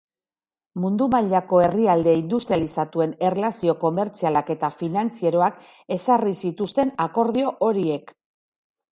[0.83, 5.59] Mundu mailako herrialde industrializatuen erlazio komertzialak eta finantzieroak
[5.97, 8.15] ezarri zituzten akordio horiek.